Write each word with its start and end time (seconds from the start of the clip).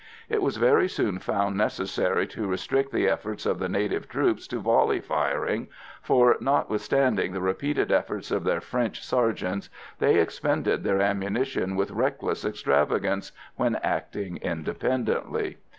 It 0.29 0.41
was 0.41 0.57
very 0.57 0.89
soon 0.89 1.19
found 1.19 1.55
necessary 1.57 2.25
to 2.29 2.47
restrict 2.47 2.91
the 2.91 3.07
efforts 3.07 3.45
of 3.45 3.59
the 3.59 3.69
native 3.69 4.09
troops 4.09 4.47
to 4.47 4.57
volley 4.59 4.99
firing, 4.99 5.67
for, 6.01 6.37
notwithstanding 6.39 7.33
the 7.33 7.39
repeated 7.39 7.91
efforts 7.91 8.31
of 8.31 8.43
their 8.43 8.61
French 8.61 9.05
sergeants, 9.05 9.69
they 9.99 10.15
expended 10.15 10.83
their 10.83 10.99
ammunition 11.01 11.75
with 11.75 11.91
reckless 11.91 12.43
extravagance 12.43 13.31
when 13.57 13.75
acting 13.83 14.37
independently. 14.37 15.57